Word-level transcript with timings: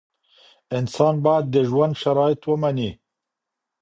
انسان 0.77 1.15
باید 1.25 1.45
د 1.49 1.55
ژوند 1.69 1.93
شرایط 2.03 2.41
ومني. 2.45 2.91